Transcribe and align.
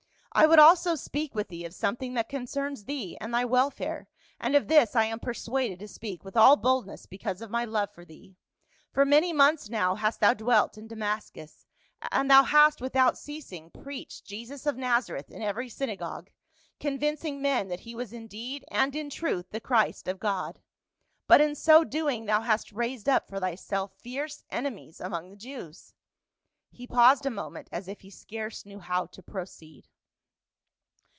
"I 0.41 0.45
would 0.47 0.59
also 0.59 0.95
speak 0.95 1.35
with 1.35 1.49
thee 1.49 1.65
of 1.65 1.73
something 1.73 2.13
that 2.13 2.29
concerns 2.29 2.85
thee 2.85 3.17
and 3.19 3.33
thy 3.33 3.43
welfare; 3.43 4.07
and 4.39 4.55
of 4.55 4.69
this 4.69 4.95
I 4.95 5.03
am 5.03 5.19
persuaded 5.19 5.79
to 5.79 5.89
speak 5.89 6.23
with 6.23 6.37
all 6.37 6.55
boldness 6.55 7.05
because 7.05 7.41
of 7.41 7.51
my 7.51 7.65
love 7.65 7.91
for 7.93 8.05
thee. 8.05 8.37
For 8.93 9.03
many 9.03 9.33
months 9.33 9.69
now, 9.69 9.95
hast 9.95 10.21
thou 10.21 10.33
dwelt 10.33 10.77
in 10.77 10.87
Damascus, 10.87 11.65
and 12.13 12.31
thou 12.31 12.43
hast 12.43 12.79
without 12.79 13.17
ceasing 13.17 13.71
preached 13.71 14.31
124 14.31 14.37
PA 14.37 14.37
UL. 14.37 14.39
Jesus 14.39 14.65
of 14.65 14.77
Nazareth 14.77 15.29
in 15.31 15.41
every 15.41 15.67
synagogue, 15.67 16.31
convincing 16.79 17.41
men 17.41 17.67
that 17.67 17.81
he 17.81 17.93
was 17.93 18.13
in 18.13 18.27
deed 18.27 18.63
and 18.71 18.95
in 18.95 19.09
truth 19.09 19.49
the 19.49 19.59
Christ 19.59 20.07
of 20.07 20.17
God. 20.17 20.61
But 21.27 21.41
in 21.41 21.55
so 21.55 21.83
doing 21.83 22.23
thou 22.23 22.39
hast 22.39 22.71
raised 22.71 23.09
up 23.09 23.27
for 23.27 23.41
thyself 23.41 23.95
fierce 23.99 24.45
enemies 24.49 25.01
among 25.01 25.29
the 25.29 25.35
Jews." 25.35 25.93
He 26.71 26.87
paused 26.87 27.25
a 27.25 27.29
moment 27.29 27.67
as 27.73 27.89
if 27.89 27.99
he 27.99 28.09
scarce 28.09 28.65
knew 28.65 28.79
how 28.79 29.07
to 29.07 29.21
proceed. 29.21 29.89